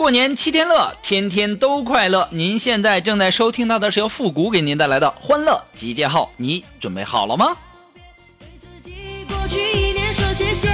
[0.00, 2.26] 过年七天乐，天天都快乐。
[2.32, 7.54] 您现在正在收听到的是由复古给您带来的欢乐集结号，你准备好了吗？
[8.58, 10.68] 自己过去一年说谢谢。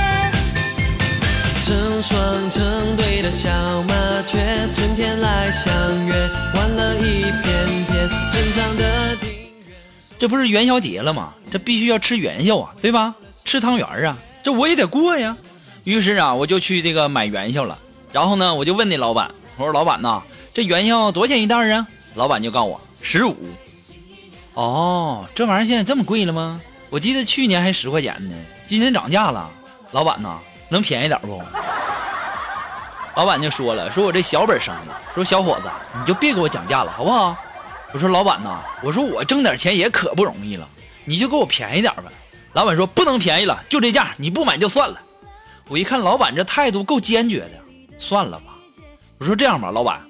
[1.65, 3.51] 成双成对的小
[3.83, 4.39] 麻雀，
[4.73, 9.29] 春天来相约，欢乐一片片，正常的庭
[9.67, 9.77] 院。
[10.21, 11.35] 这不是元宵节了吗？
[11.51, 13.13] 这必须要吃元宵啊，对吧？
[13.45, 15.37] 吃汤圆啊，这我也得过呀。
[15.83, 17.77] 于是啊，我就去这个买元宵了。
[18.17, 20.23] 然后呢，我就问那老板，我说：“老板呐，
[20.55, 21.87] 这元宵多少钱一袋啊？”
[22.17, 23.37] 老板就告诉我十五。
[24.55, 26.59] 哦，这玩意儿现在这么贵了吗？
[26.89, 28.35] 我记得去年还十块钱呢，
[28.67, 29.51] 今年涨价了。
[29.91, 30.39] 老板呐，
[30.71, 31.43] 能便宜点不？
[33.17, 35.69] 老板就说了，说我这小本生意，说小伙子
[36.01, 37.37] 你就别给我讲价了，好不好？
[37.93, 40.67] 我说老板呐，我说我挣点钱也可不容易了，
[41.05, 42.05] 你就给我便宜点呗。
[42.55, 44.99] 老板说不能便宜了，就这价，你不买就算了。
[45.69, 47.66] 我一看老板这态度够坚决的，
[47.99, 48.55] 算了吧。
[49.19, 50.01] 我说这样吧，老板，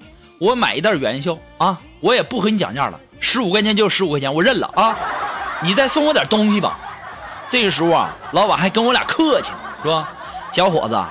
[0.40, 4.96] 我买一袋元宵啊，我也不和你讲价了，十五块钱就十五块钱，我认了啊。
[5.62, 6.78] 你再送我点东西吧。
[7.48, 10.06] 这个时候啊，老板还跟我俩客气呢，说
[10.52, 11.02] 小伙子，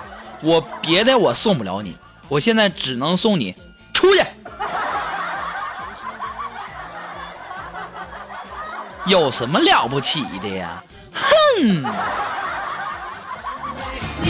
[0.41, 3.55] 我别的我送不了你，我现在只能送你
[3.93, 4.21] 出去。
[9.05, 10.83] 有什么了不起的呀？
[11.13, 11.83] 哼！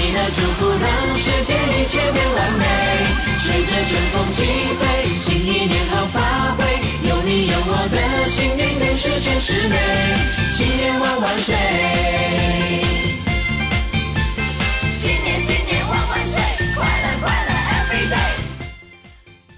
[0.05, 2.65] 你的祝福让世界一切变完美，
[3.39, 4.43] 随着春风起
[4.79, 6.63] 飞，新一年好发挥，
[7.09, 9.75] 有你有我的新年更是全是美，
[10.47, 11.55] 新年万万岁。
[14.91, 16.39] 新年新年万万岁，
[16.75, 18.15] 快乐快乐 every day。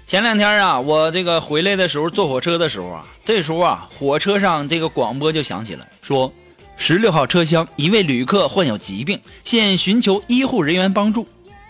[0.06, 6.32] 前两天啊，我这个回来的时候坐火车的时候啊，这时候啊，火车上这个广播就响起了，说
[6.80, 11.26] 十六号车厢一位旅客患有疾病，现寻求医护人员帮助。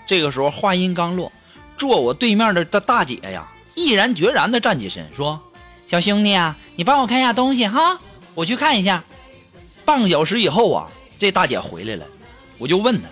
[0.06, 1.32] 这个时候话音刚落，
[1.78, 5.40] 坐我对面的大大姐呀，毅然决然地站起身说
[5.90, 7.98] ：“小兄弟啊，你帮我看一下东西哈，
[8.34, 9.02] 我去看一下。”
[9.84, 10.86] 半个小时以后啊，
[11.18, 12.04] 这大姐回来了，
[12.58, 13.08] 我就问她，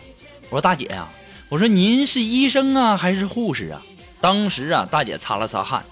[0.51, 1.09] 我说大姐呀、
[1.49, 3.83] 我说您是医生啊还是护士啊？
[4.21, 5.83] 当时啊，大姐擦了擦汗，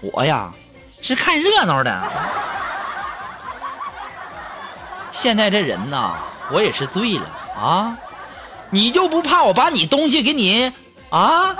[0.00, 0.52] 我呀
[1.00, 2.51] 是看热闹的。
[5.12, 6.14] 现在这人呐，
[6.50, 7.96] 我也是醉了啊！
[8.70, 10.72] 你就不怕我把你东西给你
[11.10, 11.54] 啊？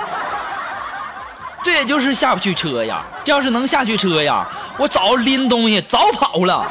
[1.63, 3.03] 这也就是下不去车呀。
[3.23, 4.45] 这要是能下去车呀，
[4.77, 6.67] 我早拎东西早跑了。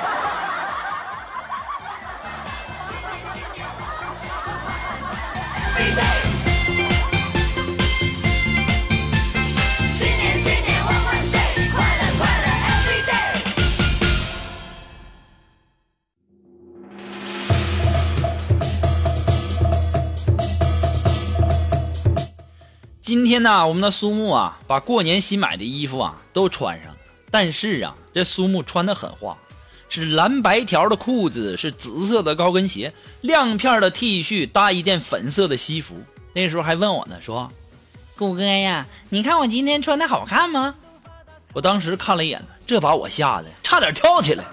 [23.42, 26.98] 天呢，我们的苏木啊，把过年新买的衣服啊都穿上了。
[27.30, 29.36] 但是啊，这苏木穿的很花，
[29.88, 35.96] 是蓝白条的裤子，是紫色的高跟鞋，亮片的 T 恤搭一件粉色的西服。
[36.32, 37.50] 那时候还问我呢，说
[38.16, 40.74] ：“谷哥呀，你看我今天穿的好看吗？”
[41.52, 44.44] 我当时看了一眼，这把我吓得差点跳起来。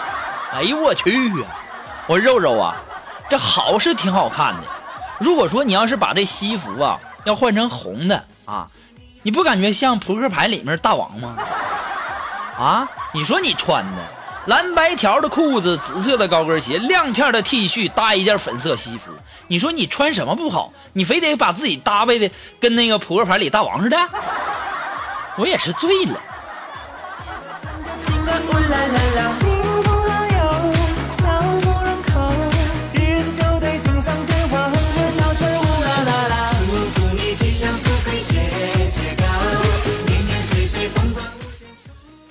[0.52, 1.56] 哎呦我去呀！
[2.06, 2.76] 我肉肉啊，
[3.28, 4.66] 这好是挺好看的。
[5.18, 8.68] 如果说你要是把这西服啊要换成红的啊，
[9.22, 11.36] 你不感觉像扑克牌里面大王吗？
[12.58, 14.02] 啊，你说你穿的
[14.46, 19.10] 蓝白条的裤子，紫色的高跟鞋，亮片的 T 恤，搭一件粉色西服，
[19.48, 20.72] 你说你穿什么不好？
[20.92, 22.30] 你非得把自己搭配的
[22.60, 23.96] 跟那个扑克牌里大王似的？
[25.36, 26.20] 我也是醉了。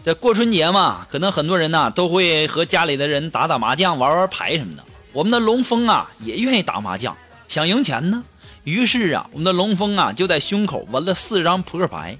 [0.04, 4.84] 这过春节嘛，可能很多人呐都会和家里的人打打麻将、玩玩牌什么的。
[5.14, 7.16] 我们的龙峰啊也愿意打麻将，
[7.48, 8.22] 想赢钱呢。
[8.66, 12.18] 于是啊，我们的龙峰啊就在胸口纹了四张扑克牌，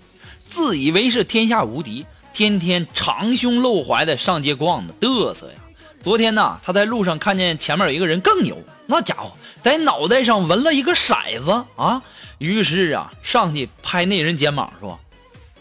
[0.48, 5.56] 自以为是天下无敌，天天长胸露怀的上街逛的嘚瑟呀。
[6.02, 12.02] 昨天呢，他在路上看见前面有一个人更牛，那家伙在脑袋上纹了一个骰子啊。
[12.38, 14.98] 于是啊，上去拍那人肩膀说：“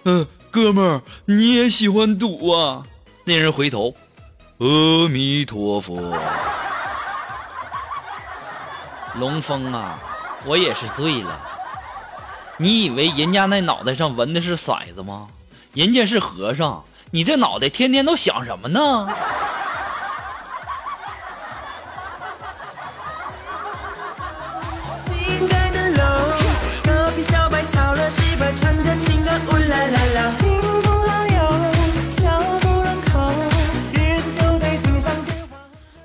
[0.05, 2.83] 嗯、哥们儿，你也喜欢赌啊？”
[3.25, 3.95] 那人回头，
[4.59, 6.15] 阿弥陀佛。
[9.15, 9.99] 龙峰啊，
[10.45, 11.41] 我也是醉了。
[12.59, 15.27] 你以为人家那脑袋上纹的是色子吗？
[15.73, 19.09] 人家是和尚，你这脑袋天天都想什么呢？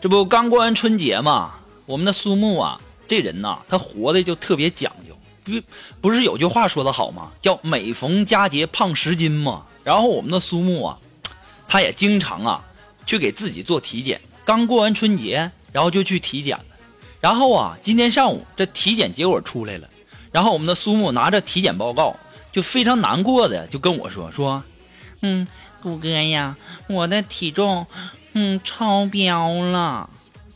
[0.07, 1.51] 这不刚过完春节嘛，
[1.86, 5.13] 我们的苏木啊，这人呐，他活的就特别讲究。
[5.44, 5.68] 不
[6.00, 7.30] 不是有句话说的好吗？
[7.42, 9.65] 叫每逢佳节胖十斤嘛。
[9.83, 10.98] 然后我们的苏木啊，
[11.68, 12.63] 他也经常啊
[13.06, 14.21] 去给自己做体检。
[14.45, 16.63] 刚过完春节，然后就去体检了。
[17.19, 19.89] 然后啊，今天上午这体检结果出来了，
[20.31, 22.15] 然后我们的苏木拿着体检报告，
[22.54, 24.63] 就非常难过的就跟我说说，
[25.21, 25.45] 嗯，
[25.83, 26.56] 谷哥呀，
[26.88, 27.86] 我的体重
[28.39, 30.07] 嗯超标了。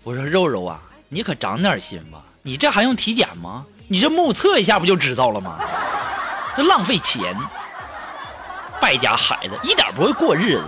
[0.04, 0.80] 我说肉肉啊，
[1.10, 3.66] 你可长点心吧，你这还用体检吗？
[3.88, 5.58] 你这目测一下不就知道了吗？
[6.56, 7.36] 这浪费钱，
[8.80, 10.64] 败家孩子，一点不会过日子。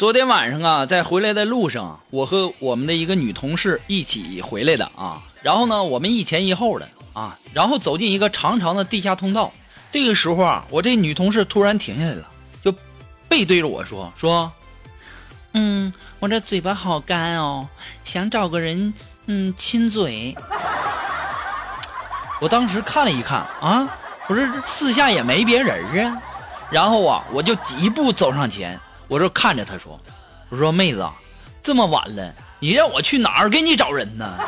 [0.00, 5.20] 昨天晚上啊，在回来的路上，我和我们的一个女同事一起回来的啊。
[5.42, 9.52] 然后呢，我们一前一后的啊，然后走进一个长长的地下通道。
[9.90, 12.26] 这个时候啊，我这女同事突然停下来了，
[12.62, 12.74] 就
[13.28, 14.50] 背对着我说：“说，
[15.52, 17.68] 嗯，我这嘴巴好干哦，
[18.02, 18.94] 想找个人
[19.26, 20.34] 嗯亲嘴。
[22.40, 23.86] ”我当时看了一看啊，
[24.28, 26.22] 我说这四下也没别人啊。
[26.70, 30.00] 然后啊，我就几步走上前，我就看着他说
[30.50, 31.04] ：“我说妹子，
[31.64, 34.38] 这么晚了，你让我去哪儿给你找人呢？”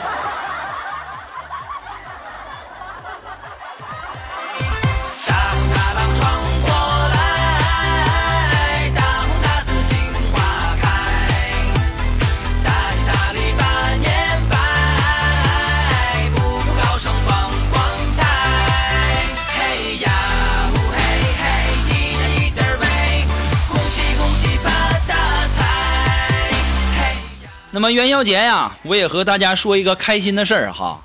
[27.75, 31.01] 那么元宵节呀，我也和大家说一个开心的事儿哈，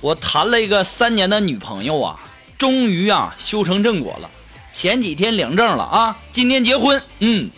[0.00, 2.20] 我谈了一个三年的女朋友啊，
[2.56, 4.30] 终于啊修成正果了，
[4.72, 7.50] 前几天领证了啊，今天结婚，嗯，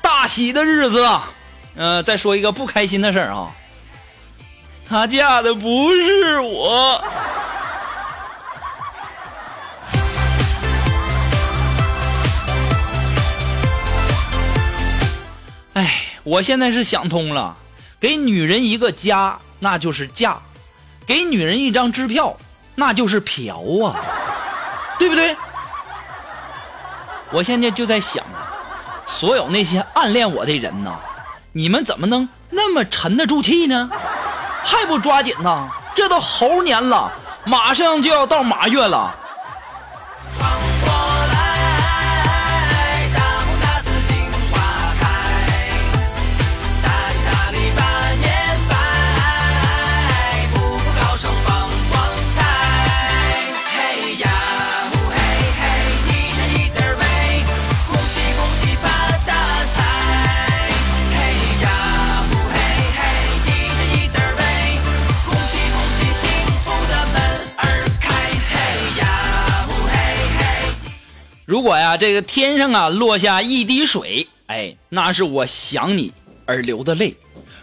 [0.00, 1.02] 大喜的日子。
[1.04, 1.32] 啊。
[1.74, 3.50] 呃，再说一个不开心的事儿啊，
[4.88, 7.04] 她嫁的不是我。
[15.74, 17.54] 哎，我现在是想通了，
[17.98, 20.38] 给女人一个家，那就是嫁；
[21.06, 22.36] 给女人一张支票，
[22.74, 23.96] 那就是嫖啊，
[24.98, 25.36] 对不对？
[27.32, 28.52] 我现在就在想啊，
[29.04, 30.98] 所有那些暗恋我的人呐，
[31.52, 33.90] 你们怎么能那么沉得住气呢？
[34.62, 35.68] 还不抓紧呐？
[35.94, 37.10] 这都猴年了，
[37.44, 39.14] 马上就要到马月了。
[71.86, 76.12] 呀，这个天上啊落下一滴水，哎，那是我想你
[76.44, 77.14] 而流的泪；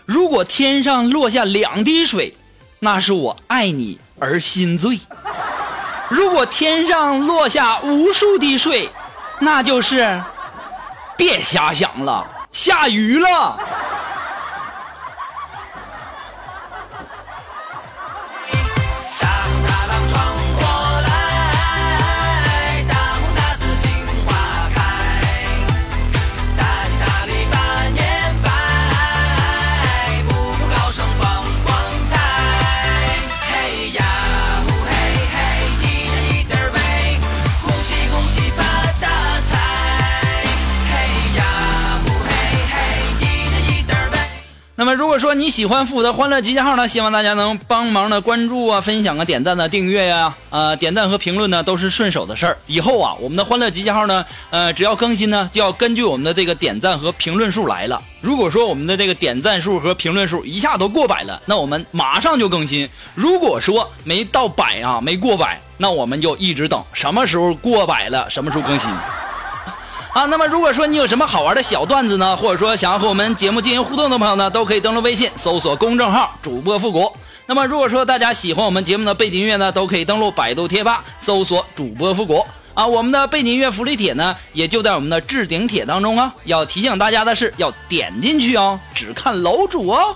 [0.06, 2.34] 如果天上落下两滴水，
[2.80, 4.98] 那是我爱你而心醉；
[6.10, 8.90] 如果天上落下无数滴水，
[9.42, 10.24] 那就是
[11.18, 13.58] 别瞎想了，下雨了。
[45.14, 52.58] 如果说你喜欢复古的欢乐集结号呢，希望大家能帮忙的关注啊、分享啊、点赞啊、订阅呀、呃，点赞和评论呢都是顺手的事儿。
[52.66, 58.02] 以后啊，我们的欢乐集结号呢，呃，只要更新呢，就要根据我们的这个点赞和评论数来了。
[58.22, 68.90] 如果说我们的这个点赞数和评论数一下都过百了，那我们马上就更新；如果说没到百啊，没过百，那我们就一直等，什么时候过百了，什么时候更新。
[70.14, 77.12] 啊，那么如果说你有什么好玩的小段子呢，或者说想要和我们节目进行互动的朋友呢，都可以登录微信搜索公众号主播复古。
[77.48, 82.46] 那么如果说大家喜欢我们节目的背景音乐呢，都可以登录百度贴吧搜索主播复古。
[82.76, 86.32] 啊，我们的背景音乐福利帖呢，也就在我们的置顶帖当中啊。
[86.44, 90.16] 要提醒大家的是，要点进去哦，只看楼主哦。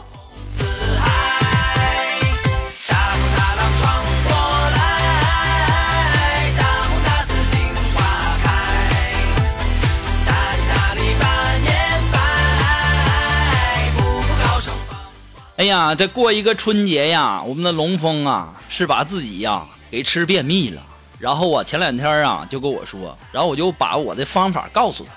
[15.58, 20.84] 哎呀，这过一个春节呀，我们的龙峰啊，是把自己呀给吃便秘了。
[21.18, 25.10] 然后啊，前两天啊就跟我说，然后我就把我的方法告诉他。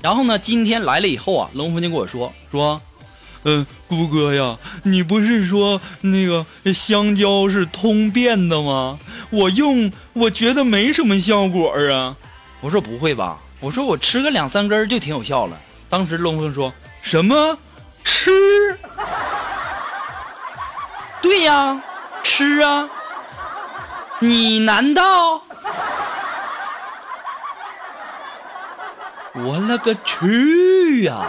[0.00, 2.80] 然后呢，今天来了以后啊，龙峰就跟我说说，
[3.42, 9.00] 嗯，姑哥呀，你不是说那个香蕉是通便的吗？
[9.30, 12.16] 我用，我觉得没什么效果啊。
[12.60, 13.40] 我说不会吧？
[13.58, 15.58] 我说我吃个两三根就挺有效了。
[15.88, 17.58] 当时龙峰说什么
[18.04, 18.30] 吃？
[21.32, 21.80] 对呀，
[22.22, 22.86] 吃啊！
[24.18, 25.40] 你难道？
[29.36, 31.22] 我勒个去呀！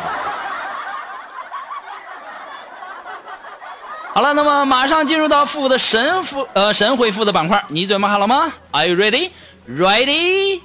[4.13, 9.31] 好了，那么马上进入到复的神复呃神回复的板块，你准备好了吗？Are you ready?
[9.69, 10.59] Ready？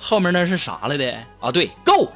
[0.00, 1.12] 后面那是啥来的？
[1.40, 2.12] 啊，对，Go！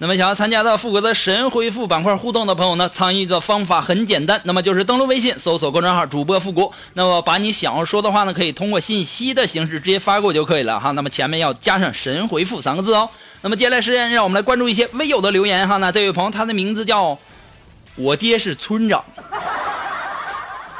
[0.00, 10.92] 那么想要参加到复古的神回复板块互动的朋友呢，参与的方法很简单，那么就是登录微信搜索公众号主播复古，那么把你想要说的话呢，可以通过信息的形式直接发过就可以了哈。
[10.92, 13.10] 那么前面要加上“神回复”三个字哦。
[13.40, 15.78] 那么接下来时间，让我们来关注一些微友的留言哈。
[15.78, 17.18] 那这位朋友他的名字叫
[17.96, 19.04] 我爹是村长，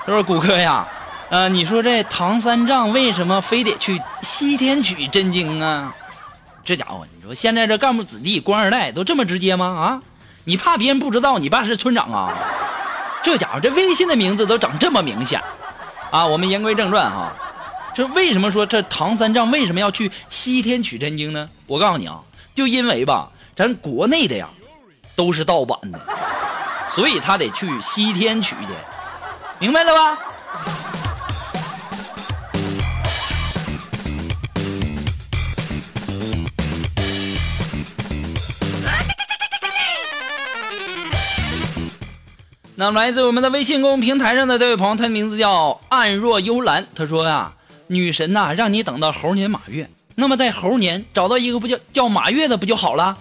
[0.07, 0.87] 他说谷哥呀，
[1.31, 5.93] 呃，你说这唐三藏为什么非得去西天取真经啊？
[6.65, 9.67] 这家伙，说现在这干部子弟、官二代都这么直接吗？
[9.67, 10.01] 啊，
[10.45, 12.33] 你怕别人不知道你爸是村长啊？
[13.23, 15.43] 这家伙这微信的名字都整这么明显
[16.11, 16.25] 啊！
[16.27, 17.35] 我们言归正传哈，
[17.95, 21.51] 这为什么说这唐三藏为什么要去西天取真经呢？
[21.67, 22.21] 我告诉你啊，
[22.55, 24.49] 就因为吧，咱国内的呀
[25.15, 26.01] 都是盗版的，
[26.89, 28.73] 所以他得去西天取去，
[29.59, 30.19] 明白了吧？
[42.81, 46.87] 那来自我们的微信公众平台上的这位朋友，他的名字叫暗若幽兰。
[46.95, 47.55] 他说呀、
[47.89, 53.19] 女神呐、让你等到猴年马月，那么在猴年找到一个不叫叫马月的不就好了？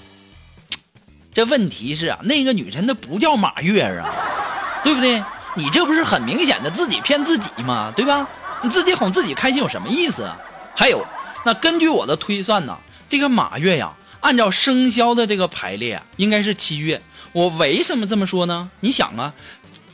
[1.34, 4.14] 这问题是啊，那个女神她不叫马月啊，
[4.86, 5.24] 对不对？
[5.56, 7.92] 你这不是很明显的自己骗自己吗？
[7.96, 8.30] 对吧？
[8.62, 10.38] 你自己哄自己开心有什么意思啊？
[10.76, 11.04] 还有，
[11.44, 12.78] 那根据我的推算呢，
[13.10, 17.02] 这个马月呀，按照生肖的这个排列，应该是七月。
[17.34, 18.70] 我为什么这么说呢？
[18.80, 19.34] 你想啊，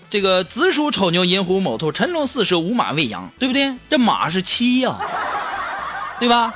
[0.10, 3.74] 这个子鼠、丑牛、寅虎、卯兔、辰龙、巳蛇、午马、未羊，对不对？
[3.90, 4.98] 这马是七呀、
[6.20, 6.54] 对吧？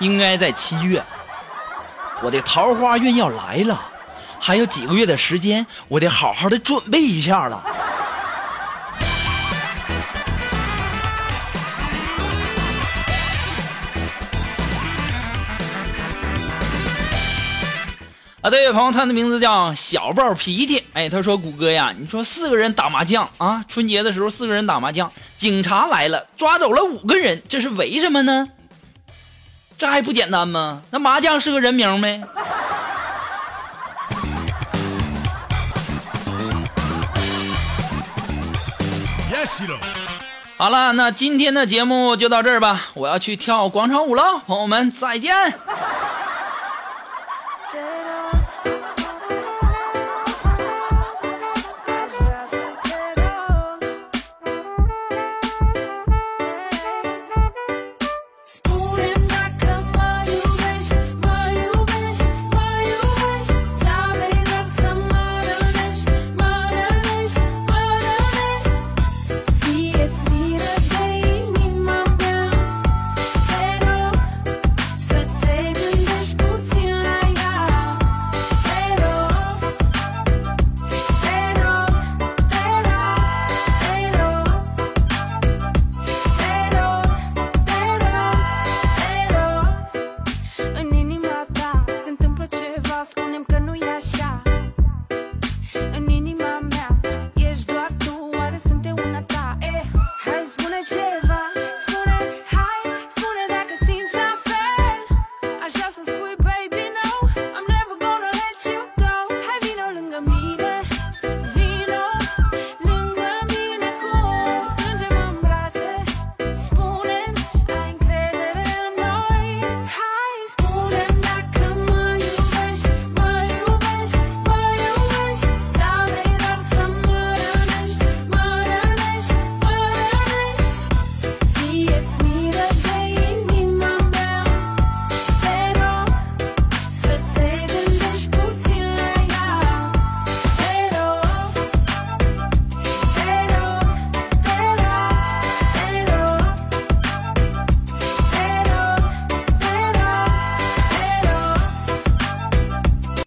[0.00, 1.02] 应该在七月。
[2.22, 3.80] 我的桃花运要来了，
[4.40, 7.62] 还有几个月的时间，我得好好的准备一下了。
[18.42, 20.82] 啊，这位朋友，他的名字叫小暴脾气。
[20.94, 28.48] 哎，他说：“谷歌呀，你说四个人打麻将啊，春节的时候四个人打麻将，警察来了，抓走了五个人，这是为什么呢？
[29.78, 30.82] 这还不简单吗？
[30.90, 32.20] 那麻将是个人名没
[39.30, 39.78] ？Yes, you know.
[40.56, 45.32] 好了，那今天的节目就到这儿吧，我要去跳广场舞了，朋友们再见。